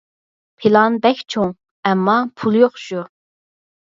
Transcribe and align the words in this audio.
پىلان 0.63 0.95
بەك 1.03 1.19
چوڭ، 1.33 1.51
ئەمما 1.89 2.17
پۇل 2.43 2.57
يوق 2.61 2.79
شۇ. 2.87 3.03